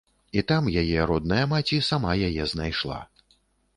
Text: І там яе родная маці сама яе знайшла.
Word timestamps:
І 0.39 0.43
там 0.51 0.69
яе 0.81 1.03
родная 1.11 1.43
маці 1.53 1.81
сама 1.91 2.17
яе 2.31 2.51
знайшла. 2.55 2.99